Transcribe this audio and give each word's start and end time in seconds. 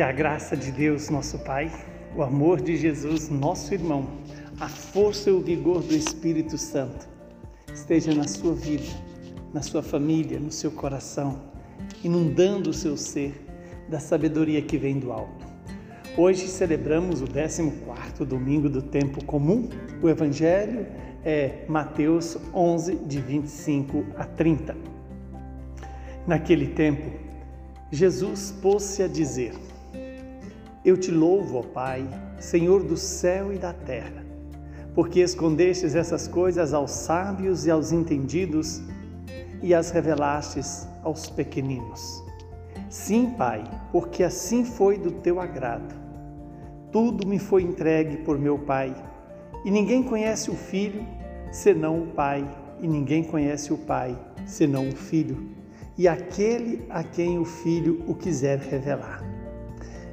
Que 0.00 0.04
a 0.04 0.12
graça 0.12 0.56
de 0.56 0.72
Deus, 0.72 1.10
nosso 1.10 1.38
Pai, 1.40 1.70
o 2.16 2.22
amor 2.22 2.58
de 2.62 2.74
Jesus, 2.74 3.28
nosso 3.28 3.74
irmão, 3.74 4.08
a 4.58 4.66
força 4.66 5.28
e 5.28 5.32
o 5.34 5.42
vigor 5.42 5.82
do 5.82 5.94
Espírito 5.94 6.56
Santo 6.56 7.06
esteja 7.70 8.14
na 8.14 8.26
sua 8.26 8.54
vida, 8.54 8.88
na 9.52 9.60
sua 9.60 9.82
família, 9.82 10.40
no 10.40 10.50
seu 10.50 10.70
coração, 10.70 11.42
inundando 12.02 12.70
o 12.70 12.72
seu 12.72 12.96
ser 12.96 13.46
da 13.90 14.00
sabedoria 14.00 14.62
que 14.62 14.78
vem 14.78 14.98
do 14.98 15.12
alto. 15.12 15.46
Hoje 16.16 16.48
celebramos 16.48 17.20
o 17.20 17.26
14º 17.26 18.24
domingo 18.24 18.70
do 18.70 18.80
tempo 18.80 19.22
comum. 19.26 19.68
O 20.02 20.08
evangelho 20.08 20.86
é 21.22 21.66
Mateus 21.68 22.38
11 22.54 22.94
de 23.04 23.20
25 23.20 24.02
a 24.16 24.24
30. 24.24 24.74
Naquele 26.26 26.68
tempo, 26.68 27.12
Jesus 27.92 28.50
pôs-se 28.62 29.02
a 29.02 29.06
dizer: 29.06 29.52
Eu 30.84 30.96
te 30.96 31.10
louvo, 31.10 31.58
ó 31.58 31.62
Pai, 31.62 32.08
Senhor 32.38 32.82
do 32.82 32.96
céu 32.96 33.52
e 33.52 33.58
da 33.58 33.72
terra, 33.72 34.24
porque 34.94 35.20
escondestes 35.20 35.94
essas 35.94 36.26
coisas 36.26 36.72
aos 36.72 36.90
sábios 36.90 37.66
e 37.66 37.70
aos 37.70 37.92
entendidos 37.92 38.80
e 39.62 39.74
as 39.74 39.90
revelastes 39.90 40.88
aos 41.02 41.28
pequeninos. 41.28 42.24
Sim, 42.88 43.34
Pai, 43.36 43.62
porque 43.92 44.22
assim 44.22 44.64
foi 44.64 44.96
do 44.96 45.10
teu 45.10 45.38
agrado. 45.38 45.94
Tudo 46.90 47.26
me 47.26 47.38
foi 47.38 47.62
entregue 47.62 48.16
por 48.18 48.38
meu 48.38 48.58
Pai, 48.58 48.94
e 49.64 49.70
ninguém 49.70 50.02
conhece 50.02 50.50
o 50.50 50.54
Filho 50.54 51.06
senão 51.52 52.02
o 52.02 52.06
Pai, 52.06 52.48
e 52.80 52.88
ninguém 52.88 53.22
conhece 53.22 53.72
o 53.72 53.76
Pai 53.76 54.18
senão 54.46 54.88
o 54.88 54.96
Filho 54.96 55.60
e 56.00 56.08
aquele 56.08 56.86
a 56.88 57.04
quem 57.04 57.38
o 57.38 57.44
Filho 57.44 58.02
o 58.06 58.14
quiser 58.14 58.58
revelar. 58.58 59.22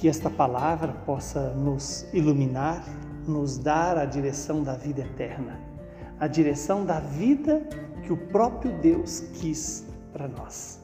Que 0.00 0.08
esta 0.08 0.30
palavra 0.30 0.94
possa 1.04 1.50
nos 1.50 2.06
iluminar, 2.10 2.82
nos 3.28 3.58
dar 3.58 3.98
a 3.98 4.06
direção 4.06 4.62
da 4.62 4.72
vida 4.72 5.02
eterna, 5.02 5.60
a 6.18 6.26
direção 6.26 6.86
da 6.86 7.00
vida 7.00 7.60
que 8.02 8.10
o 8.10 8.16
próprio 8.16 8.72
Deus 8.80 9.20
quis 9.34 9.86
para 10.10 10.26
nós. 10.26 10.80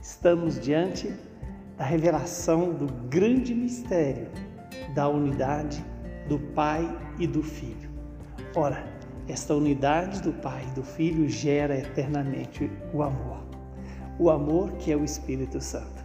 Estamos 0.00 0.58
diante 0.58 1.14
da 1.76 1.84
revelação 1.84 2.72
do 2.72 2.86
grande 3.10 3.54
mistério 3.54 4.28
da 4.94 5.08
unidade 5.10 5.84
do 6.26 6.38
Pai 6.38 6.88
e 7.18 7.26
do 7.26 7.42
Filho. 7.42 7.90
Ora, 8.56 8.82
esta 9.28 9.54
unidade 9.54 10.22
do 10.22 10.32
Pai 10.32 10.64
e 10.70 10.70
do 10.70 10.82
Filho 10.82 11.28
gera 11.28 11.76
eternamente 11.76 12.70
o 12.94 13.02
amor 13.02 13.44
o 14.18 14.30
amor 14.30 14.72
que 14.72 14.92
é 14.92 14.96
o 14.96 15.04
Espírito 15.04 15.60
Santo. 15.60 16.03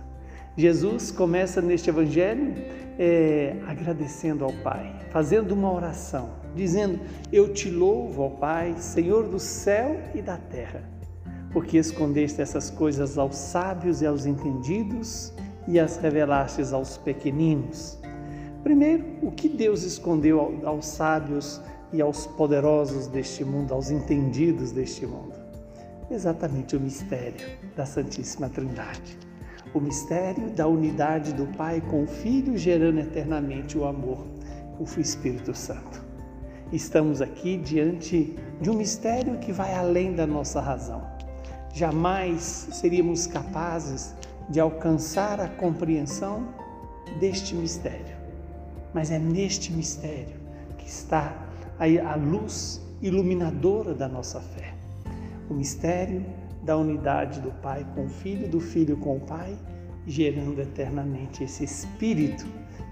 Jesus 0.59 1.09
começa 1.09 1.61
neste 1.61 1.89
Evangelho 1.89 2.53
é, 2.97 3.55
agradecendo 3.65 4.43
ao 4.43 4.51
Pai, 4.51 4.93
fazendo 5.09 5.53
uma 5.53 5.71
oração, 5.71 6.31
dizendo: 6.53 6.99
Eu 7.31 7.53
te 7.53 7.69
louvo, 7.69 8.23
ó 8.23 8.29
Pai, 8.29 8.75
Senhor 8.77 9.29
do 9.29 9.39
céu 9.39 9.97
e 10.13 10.21
da 10.21 10.35
terra, 10.35 10.83
porque 11.53 11.77
escondeste 11.77 12.41
essas 12.41 12.69
coisas 12.69 13.17
aos 13.17 13.37
sábios 13.37 14.01
e 14.01 14.05
aos 14.05 14.25
entendidos 14.25 15.33
e 15.65 15.79
as 15.79 15.95
revelastes 15.95 16.73
aos 16.73 16.97
pequeninos. 16.97 17.97
Primeiro, 18.61 19.05
o 19.21 19.31
que 19.31 19.47
Deus 19.47 19.83
escondeu 19.83 20.59
aos 20.65 20.87
sábios 20.87 21.61
e 21.93 22.01
aos 22.01 22.27
poderosos 22.27 23.07
deste 23.07 23.45
mundo, 23.45 23.73
aos 23.73 23.89
entendidos 23.89 24.73
deste 24.73 25.05
mundo? 25.05 25.39
exatamente 26.11 26.75
o 26.75 26.79
mistério 26.79 27.47
da 27.75 27.85
Santíssima 27.85 28.49
Trindade. 28.49 29.28
O 29.73 29.79
mistério 29.79 30.49
da 30.49 30.67
unidade 30.67 31.33
do 31.33 31.45
Pai 31.55 31.81
com 31.81 32.03
o 32.03 32.07
Filho, 32.07 32.57
gerando 32.57 32.99
eternamente 32.99 33.77
o 33.77 33.85
amor, 33.85 34.25
o 34.79 34.99
Espírito 34.99 35.55
Santo. 35.55 36.03
Estamos 36.71 37.21
aqui 37.21 37.57
diante 37.57 38.35
de 38.59 38.69
um 38.69 38.73
mistério 38.73 39.37
que 39.39 39.51
vai 39.51 39.73
além 39.73 40.15
da 40.15 40.25
nossa 40.25 40.59
razão. 40.59 41.01
Jamais 41.73 42.69
seríamos 42.71 43.27
capazes 43.27 44.15
de 44.49 44.59
alcançar 44.59 45.39
a 45.39 45.47
compreensão 45.47 46.47
deste 47.19 47.55
mistério. 47.55 48.17
Mas 48.93 49.11
é 49.11 49.19
neste 49.19 49.71
mistério 49.71 50.35
que 50.77 50.87
está 50.87 51.47
a 51.79 52.15
luz 52.15 52.81
iluminadora 53.01 53.93
da 53.93 54.07
nossa 54.07 54.41
fé 54.41 54.79
o 55.49 55.53
mistério 55.53 56.23
da 56.63 56.77
unidade 56.77 57.39
do 57.39 57.51
Pai 57.61 57.85
com 57.95 58.05
o 58.05 58.09
Filho, 58.09 58.47
do 58.47 58.59
Filho 58.59 58.97
com 58.97 59.17
o 59.17 59.19
Pai, 59.19 59.57
gerando 60.05 60.59
eternamente 60.59 61.43
esse 61.43 61.63
Espírito 61.63 62.45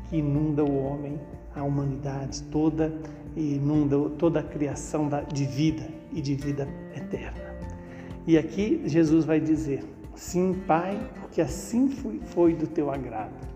que 0.09 0.17
inunda 0.17 0.63
o 0.63 0.83
homem, 0.83 1.19
a 1.55 1.63
humanidade 1.63 2.43
toda 2.43 2.93
e 3.35 3.55
inunda 3.55 3.97
toda 4.17 4.39
a 4.39 4.43
criação 4.43 5.09
de 5.33 5.45
vida 5.45 5.87
e 6.11 6.21
de 6.21 6.35
vida 6.35 6.67
eterna. 6.95 7.55
E 8.25 8.37
aqui 8.37 8.81
Jesus 8.85 9.25
vai 9.25 9.39
dizer: 9.39 9.83
Sim, 10.15 10.53
Pai, 10.65 10.99
porque 11.21 11.41
assim 11.41 11.89
foi 12.25 12.53
do 12.53 12.67
teu 12.67 12.91
agrado. 12.91 13.47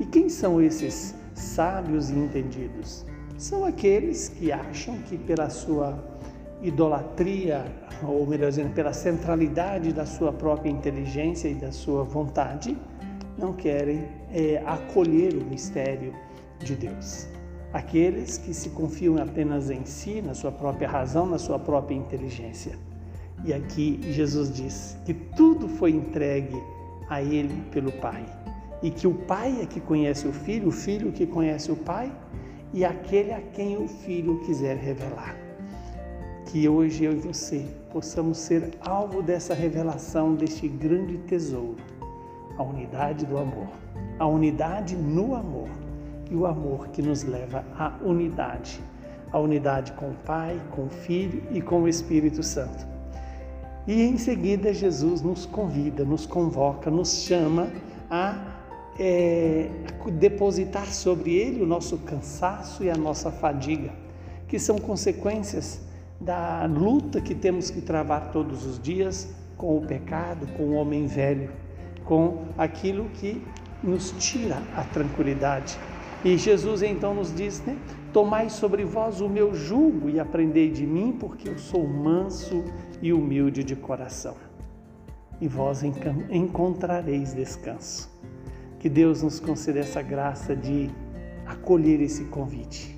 E 0.00 0.04
quem 0.04 0.28
são 0.28 0.60
esses 0.60 1.14
sábios 1.34 2.10
e 2.10 2.14
entendidos? 2.14 3.04
São 3.36 3.64
aqueles 3.64 4.28
que 4.28 4.50
acham 4.50 4.96
que 5.02 5.16
pela 5.16 5.48
sua 5.48 6.17
idolatria, 6.62 7.64
ou 8.02 8.26
melhor 8.26 8.50
dizendo, 8.50 8.74
pela 8.74 8.92
centralidade 8.92 9.92
da 9.92 10.04
sua 10.04 10.32
própria 10.32 10.70
inteligência 10.70 11.48
e 11.48 11.54
da 11.54 11.70
sua 11.70 12.02
vontade, 12.02 12.76
não 13.36 13.52
querem 13.52 14.04
é, 14.32 14.62
acolher 14.66 15.34
o 15.34 15.44
mistério 15.44 16.12
de 16.58 16.74
Deus. 16.74 17.28
Aqueles 17.72 18.38
que 18.38 18.52
se 18.52 18.70
confiam 18.70 19.16
apenas 19.18 19.70
em 19.70 19.84
si, 19.84 20.20
na 20.22 20.34
sua 20.34 20.50
própria 20.50 20.88
razão, 20.88 21.26
na 21.26 21.38
sua 21.38 21.58
própria 21.58 21.94
inteligência. 21.94 22.72
E 23.44 23.52
aqui 23.52 24.00
Jesus 24.10 24.52
diz 24.52 24.96
que 25.04 25.14
tudo 25.14 25.68
foi 25.68 25.92
entregue 25.92 26.60
a 27.08 27.22
Ele 27.22 27.62
pelo 27.70 27.92
Pai. 27.92 28.24
E 28.82 28.90
que 28.90 29.06
o 29.06 29.14
Pai 29.14 29.60
é 29.62 29.66
que 29.66 29.80
conhece 29.80 30.26
o 30.26 30.32
Filho, 30.32 30.68
o 30.68 30.72
Filho 30.72 31.12
que 31.12 31.26
conhece 31.26 31.70
o 31.70 31.76
Pai, 31.76 32.10
e 32.72 32.84
aquele 32.84 33.32
a 33.32 33.40
quem 33.40 33.76
o 33.76 33.86
Filho 33.86 34.40
quiser 34.40 34.76
revelar 34.76 35.47
que 36.48 36.66
hoje 36.66 37.04
eu 37.04 37.12
e 37.12 37.16
você 37.16 37.66
possamos 37.92 38.38
ser 38.38 38.70
alvo 38.80 39.22
dessa 39.22 39.52
revelação, 39.52 40.34
deste 40.34 40.66
grande 40.66 41.18
tesouro, 41.18 41.76
a 42.56 42.62
unidade 42.62 43.26
do 43.26 43.36
amor, 43.36 43.68
a 44.18 44.26
unidade 44.26 44.96
no 44.96 45.34
amor 45.34 45.68
e 46.30 46.34
o 46.34 46.46
amor 46.46 46.88
que 46.88 47.02
nos 47.02 47.22
leva 47.22 47.66
à 47.78 47.92
unidade, 48.02 48.80
a 49.30 49.38
unidade 49.38 49.92
com 49.92 50.06
o 50.06 50.14
Pai, 50.24 50.58
com 50.70 50.86
o 50.86 50.88
Filho 50.88 51.42
e 51.50 51.60
com 51.60 51.82
o 51.82 51.88
Espírito 51.88 52.42
Santo. 52.42 52.86
E 53.86 54.02
em 54.02 54.16
seguida 54.16 54.72
Jesus 54.72 55.20
nos 55.20 55.44
convida, 55.44 56.02
nos 56.02 56.24
convoca, 56.24 56.90
nos 56.90 57.24
chama 57.24 57.68
a 58.10 58.54
é, 58.98 59.68
depositar 60.12 60.86
sobre 60.86 61.34
Ele 61.34 61.62
o 61.62 61.66
nosso 61.66 61.98
cansaço 61.98 62.82
e 62.82 62.90
a 62.90 62.96
nossa 62.96 63.30
fadiga, 63.30 63.92
que 64.48 64.58
são 64.58 64.78
consequências 64.78 65.86
da 66.20 66.66
luta 66.66 67.20
que 67.20 67.34
temos 67.34 67.70
que 67.70 67.80
travar 67.80 68.32
todos 68.32 68.66
os 68.66 68.78
dias 68.78 69.32
com 69.56 69.76
o 69.76 69.86
pecado, 69.86 70.46
com 70.56 70.64
o 70.64 70.74
homem 70.74 71.06
velho, 71.06 71.50
com 72.04 72.46
aquilo 72.56 73.08
que 73.10 73.42
nos 73.82 74.12
tira 74.18 74.62
a 74.76 74.82
tranquilidade. 74.82 75.78
E 76.24 76.36
Jesus 76.36 76.82
então 76.82 77.14
nos 77.14 77.32
diz, 77.32 77.60
né? 77.64 77.78
Tomai 78.12 78.50
sobre 78.50 78.84
vós 78.84 79.20
o 79.20 79.28
meu 79.28 79.54
jugo 79.54 80.08
e 80.08 80.18
aprendei 80.18 80.70
de 80.70 80.84
mim, 80.84 81.16
porque 81.18 81.48
eu 81.48 81.58
sou 81.58 81.86
manso 81.86 82.64
e 83.00 83.12
humilde 83.12 83.62
de 83.62 83.76
coração. 83.76 84.34
E 85.40 85.46
vós 85.46 85.82
encontrareis 86.30 87.34
descanso. 87.34 88.10
Que 88.80 88.88
Deus 88.88 89.22
nos 89.22 89.38
conceda 89.38 89.78
essa 89.78 90.02
graça 90.02 90.56
de 90.56 90.90
acolher 91.46 92.00
esse 92.00 92.24
convite. 92.24 92.96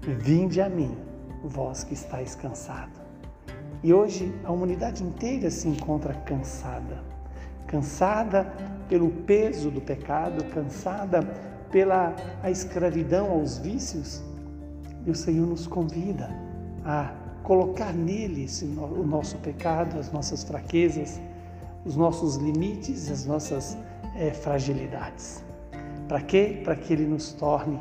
Vinde 0.00 0.60
a 0.60 0.68
mim 0.68 0.96
vós 1.42 1.84
que 1.84 1.94
estáis 1.94 2.34
cansado. 2.34 3.00
E 3.82 3.92
hoje 3.92 4.32
a 4.44 4.52
humanidade 4.52 5.02
inteira 5.02 5.50
se 5.50 5.68
encontra 5.68 6.14
cansada. 6.14 7.02
Cansada 7.66 8.52
pelo 8.88 9.10
peso 9.10 9.70
do 9.70 9.80
pecado, 9.80 10.44
cansada 10.52 11.22
pela 11.70 12.14
a 12.42 12.50
escravidão 12.50 13.30
aos 13.30 13.58
vícios, 13.58 14.22
e 15.04 15.10
o 15.10 15.14
Senhor 15.14 15.46
nos 15.46 15.66
convida 15.66 16.30
a 16.84 17.12
colocar 17.42 17.92
nele 17.92 18.46
o 18.76 19.02
nosso 19.02 19.36
pecado, 19.38 19.98
as 19.98 20.12
nossas 20.12 20.44
fraquezas, 20.44 21.20
os 21.84 21.96
nossos 21.96 22.36
limites, 22.36 23.10
as 23.10 23.26
nossas 23.26 23.76
é, 24.16 24.30
fragilidades. 24.30 25.42
Para 26.06 26.20
quê? 26.20 26.60
Para 26.62 26.76
que 26.76 26.92
ele 26.92 27.06
nos 27.06 27.32
torne 27.32 27.80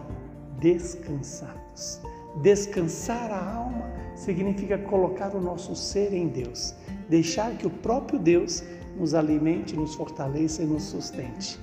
descansados. 0.60 2.02
Descansar 2.36 3.32
a 3.32 3.56
alma 3.56 3.92
significa 4.16 4.78
colocar 4.78 5.36
o 5.36 5.42
nosso 5.42 5.76
ser 5.76 6.14
em 6.14 6.28
Deus, 6.28 6.76
deixar 7.10 7.52
que 7.58 7.68
o 7.68 7.70
próprio 7.70 8.20
Deus 8.20 8.64
nos 8.98 9.14
alimente, 9.14 9.76
nos 9.76 9.96
fortaleça 9.96 10.62
e 10.64 10.66
nos 10.66 10.84
sustente. 10.84 11.60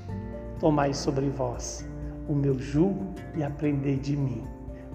Tomai 0.60 0.92
sobre 0.92 1.28
vós 1.28 1.86
o 2.28 2.34
meu 2.34 2.58
jugo 2.58 3.14
e 3.34 3.42
aprendei 3.42 3.96
de 3.96 4.16
mim, 4.16 4.42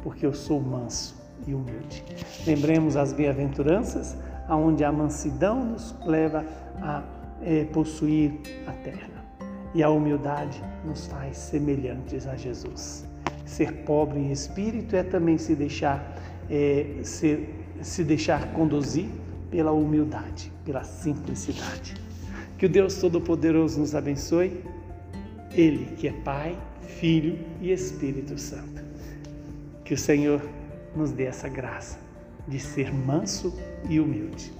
porque 0.03 0.25
eu 0.25 0.33
sou 0.33 0.61
manso 0.61 1.15
e 1.47 1.53
humilde. 1.53 2.03
Lembremos 2.45 2.95
as 2.95 3.11
bem-aventuranças, 3.11 4.15
aonde 4.47 4.83
a 4.83 4.91
mansidão 4.91 5.63
nos 5.65 5.95
leva 6.05 6.45
a 6.81 7.03
é, 7.41 7.65
possuir 7.65 8.39
a 8.67 8.71
terra 8.71 9.23
e 9.73 9.81
a 9.81 9.89
humildade 9.89 10.63
nos 10.85 11.07
faz 11.07 11.37
semelhantes 11.37 12.27
a 12.27 12.35
Jesus. 12.35 13.05
Ser 13.45 13.71
pobre 13.83 14.19
em 14.19 14.31
espírito 14.31 14.95
é 14.95 15.03
também 15.03 15.37
se 15.37 15.55
deixar 15.55 16.17
é, 16.49 16.85
ser, 17.03 17.53
se 17.81 18.03
deixar 18.03 18.53
conduzir 18.53 19.07
pela 19.49 19.71
humildade, 19.71 20.51
pela 20.65 20.83
simplicidade. 20.83 21.95
Que 22.57 22.65
o 22.65 22.69
Deus 22.69 22.95
Todo-Poderoso 22.95 23.79
nos 23.79 23.93
abençoe, 23.93 24.61
Ele 25.51 25.85
que 25.97 26.07
é 26.07 26.11
Pai, 26.11 26.57
Filho 26.81 27.39
e 27.61 27.71
Espírito 27.71 28.39
Santo. 28.39 28.83
Que 29.83 29.93
o 29.93 29.97
Senhor 29.97 30.41
nos 30.95 31.11
dê 31.11 31.25
essa 31.25 31.49
graça 31.49 31.99
de 32.47 32.59
ser 32.59 32.93
manso 32.93 33.57
e 33.89 33.99
humilde. 33.99 34.51